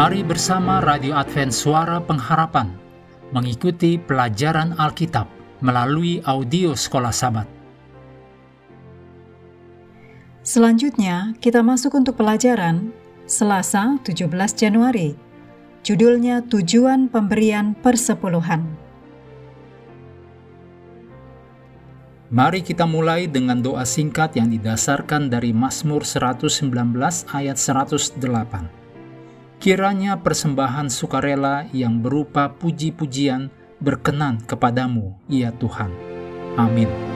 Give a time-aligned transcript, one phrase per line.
[0.00, 2.72] Mari bersama Radio Advent Suara Pengharapan
[3.36, 5.28] mengikuti pelajaran Alkitab
[5.60, 7.44] melalui audio Sekolah Sabat.
[10.40, 12.96] Selanjutnya, kita masuk untuk pelajaran
[13.28, 15.20] Selasa 17 Januari.
[15.84, 18.64] Judulnya Tujuan Pemberian Persepuluhan.
[22.32, 26.72] Mari kita mulai dengan doa singkat yang didasarkan dari Mazmur 119
[27.36, 28.79] ayat 108.
[29.60, 35.92] Kiranya persembahan sukarela yang berupa puji-pujian berkenan kepadamu, ya Tuhan.
[36.56, 37.09] Amin.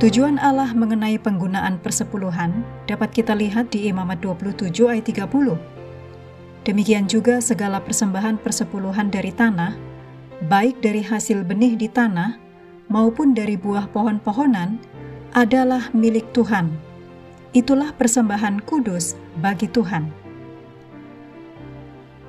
[0.00, 5.60] Tujuan Allah mengenai penggunaan persepuluhan dapat kita lihat di Imamat 27 ayat 30.
[6.64, 9.76] Demikian juga segala persembahan persepuluhan dari tanah,
[10.48, 12.40] baik dari hasil benih di tanah
[12.88, 14.80] maupun dari buah pohon-pohonan,
[15.36, 16.72] adalah milik Tuhan.
[17.52, 20.08] Itulah persembahan kudus bagi Tuhan.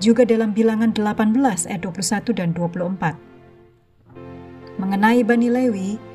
[0.00, 3.12] Juga dalam bilangan 18 ayat 21 dan 24.
[4.80, 6.07] Mengenai Bani Lewi,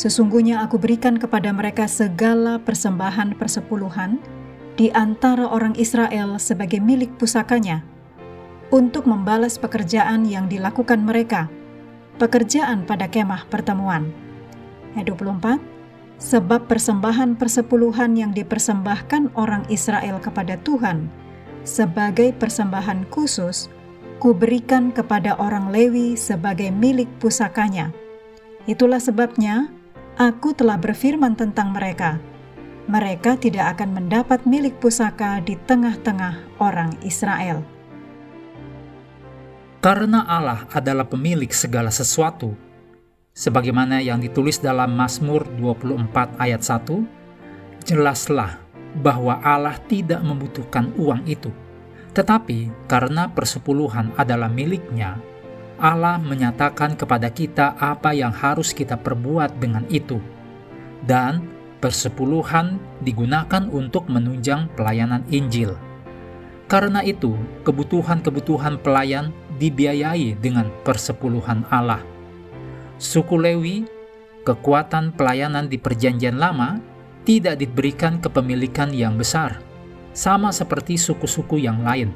[0.00, 4.16] Sesungguhnya aku berikan kepada mereka segala persembahan persepuluhan
[4.80, 7.84] di antara orang Israel sebagai milik pusakanya,
[8.72, 11.52] untuk membalas pekerjaan yang dilakukan mereka,
[12.16, 14.08] pekerjaan pada kemah pertemuan.
[14.96, 15.60] Ayat 24,
[16.16, 21.12] sebab persembahan persepuluhan yang dipersembahkan orang Israel kepada Tuhan
[21.68, 23.68] sebagai persembahan khusus,
[24.16, 27.92] kuberikan kepada orang Lewi sebagai milik pusakanya.
[28.64, 29.68] Itulah sebabnya
[30.20, 32.20] Aku telah berfirman tentang mereka.
[32.92, 37.64] Mereka tidak akan mendapat milik pusaka di tengah-tengah orang Israel.
[39.80, 42.52] Karena Allah adalah pemilik segala sesuatu,
[43.32, 48.60] sebagaimana yang ditulis dalam Mazmur 24 ayat 1, jelaslah
[49.00, 51.48] bahwa Allah tidak membutuhkan uang itu.
[52.12, 55.16] Tetapi karena persepuluhan adalah miliknya,
[55.80, 60.20] Allah menyatakan kepada kita apa yang harus kita perbuat dengan itu.
[61.00, 61.48] Dan
[61.80, 65.72] persepuluhan digunakan untuk menunjang pelayanan Injil.
[66.68, 72.04] Karena itu, kebutuhan-kebutuhan pelayan dibiayai dengan persepuluhan Allah.
[73.00, 73.88] Suku Lewi,
[74.44, 76.78] kekuatan pelayanan di Perjanjian Lama
[77.24, 79.64] tidak diberikan kepemilikan yang besar,
[80.12, 82.12] sama seperti suku-suku yang lain.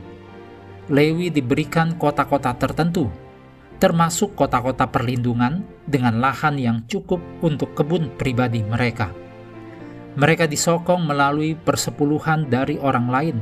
[0.93, 3.09] Lewi diberikan kota-kota tertentu
[3.83, 9.13] termasuk kota-kota perlindungan dengan lahan yang cukup untuk kebun pribadi mereka.
[10.15, 13.37] Mereka disokong melalui persepuluhan dari orang lain,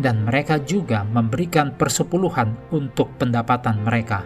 [0.00, 4.24] dan mereka juga memberikan persepuluhan untuk pendapatan mereka.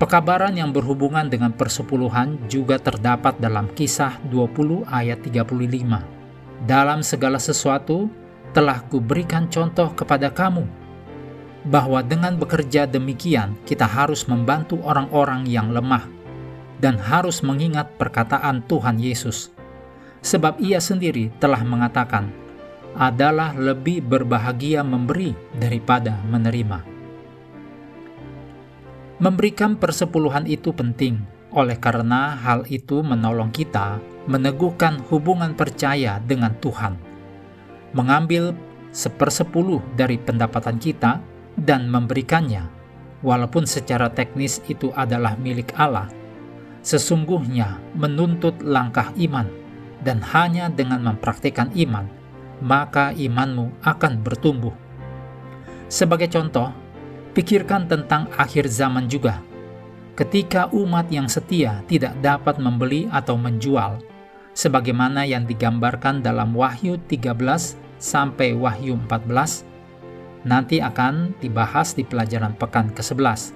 [0.00, 6.64] Pekabaran yang berhubungan dengan persepuluhan juga terdapat dalam kisah 20 ayat 35.
[6.64, 8.08] Dalam segala sesuatu
[8.56, 10.64] telah kuberikan contoh kepada kamu,
[11.66, 16.08] bahwa dengan bekerja demikian kita harus membantu orang-orang yang lemah
[16.80, 19.52] dan harus mengingat perkataan Tuhan Yesus.
[20.24, 22.32] Sebab ia sendiri telah mengatakan,
[22.96, 26.82] adalah lebih berbahagia memberi daripada menerima.
[29.20, 31.20] Memberikan persepuluhan itu penting,
[31.52, 36.96] oleh karena hal itu menolong kita meneguhkan hubungan percaya dengan Tuhan.
[37.92, 38.56] Mengambil
[38.90, 41.20] sepersepuluh dari pendapatan kita
[41.60, 42.64] dan memberikannya,
[43.20, 46.08] walaupun secara teknis itu adalah milik Allah,
[46.80, 49.46] sesungguhnya menuntut langkah iman,
[50.00, 52.08] dan hanya dengan mempraktikkan iman,
[52.64, 54.72] maka imanmu akan bertumbuh.
[55.92, 56.72] Sebagai contoh,
[57.36, 59.44] pikirkan tentang akhir zaman juga.
[60.16, 64.00] Ketika umat yang setia tidak dapat membeli atau menjual,
[64.52, 67.32] sebagaimana yang digambarkan dalam Wahyu 13
[67.96, 69.69] sampai Wahyu 14,
[70.44, 73.52] nanti akan dibahas di pelajaran pekan ke-11.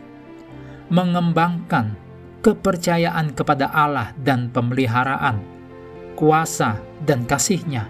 [0.93, 1.97] Mengembangkan
[2.45, 5.41] kepercayaan kepada Allah dan pemeliharaan,
[6.13, 6.77] kuasa
[7.09, 7.89] dan kasihnya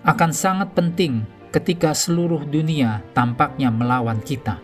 [0.00, 4.62] akan sangat penting ketika seluruh dunia tampaknya melawan kita.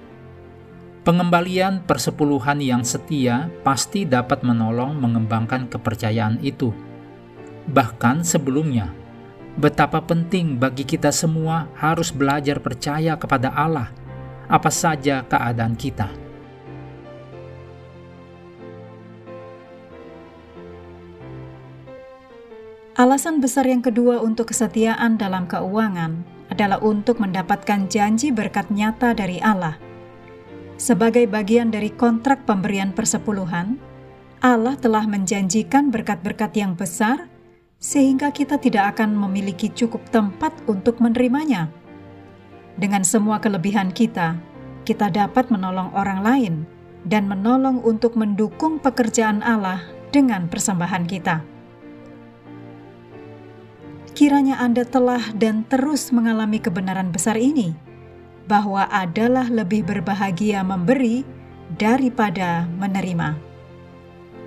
[1.06, 6.74] Pengembalian persepuluhan yang setia pasti dapat menolong mengembangkan kepercayaan itu.
[7.70, 8.90] Bahkan sebelumnya,
[9.56, 13.88] betapa penting bagi kita semua harus belajar percaya kepada Allah,
[14.52, 16.12] apa saja keadaan kita.
[22.96, 29.36] Alasan besar yang kedua untuk kesetiaan dalam keuangan adalah untuk mendapatkan janji berkat nyata dari
[29.44, 29.76] Allah.
[30.80, 33.76] Sebagai bagian dari kontrak pemberian persepuluhan,
[34.40, 37.28] Allah telah menjanjikan berkat-berkat yang besar
[37.76, 41.68] sehingga kita tidak akan memiliki cukup tempat untuk menerimanya.
[42.76, 44.36] Dengan semua kelebihan kita,
[44.84, 46.54] kita dapat menolong orang lain
[47.06, 49.80] dan menolong untuk mendukung pekerjaan Allah
[50.12, 51.40] dengan persembahan kita.
[54.16, 57.76] Kiranya Anda telah dan terus mengalami kebenaran besar ini,
[58.48, 61.20] bahwa adalah lebih berbahagia memberi
[61.76, 63.45] daripada menerima.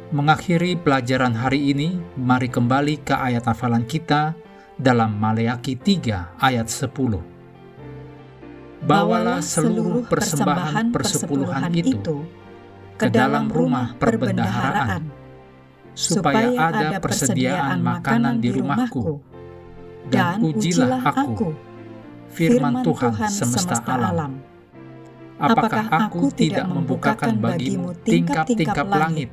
[0.10, 4.34] Mengakhiri pelajaran hari ini, mari kembali ke ayat hafalan kita
[4.74, 7.22] dalam Maleaki 3 ayat 10.
[8.90, 12.26] Bawalah seluruh persembahan persepuluhan itu
[12.98, 15.14] ke dalam rumah perbendaharaan,
[15.94, 19.22] supaya ada persediaan makanan di rumahku,
[20.10, 21.54] dan ujilah aku,
[22.34, 24.42] firman Tuhan semesta alam.
[25.38, 29.30] Apakah aku tidak membukakan bagimu tingkap-tingkap langit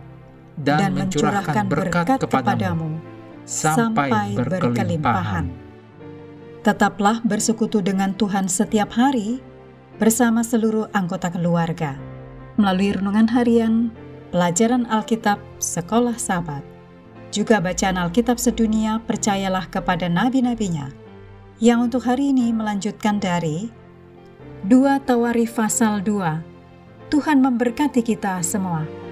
[0.60, 2.96] dan mencurahkan berkat kepadamu
[3.44, 5.52] sampai berkelimpahan.
[6.64, 9.38] Tetaplah bersekutu dengan Tuhan setiap hari
[10.02, 11.94] bersama seluruh anggota keluarga.
[12.58, 13.92] Melalui renungan harian,
[14.34, 16.64] pelajaran Alkitab, sekolah sahabat,
[17.30, 20.90] juga bacaan Alkitab sedunia, percayalah kepada nabi-nabinya,
[21.62, 23.70] yang untuk hari ini melanjutkan dari
[24.66, 27.12] 2 Tawarif pasal 2.
[27.12, 29.05] Tuhan memberkati kita semua.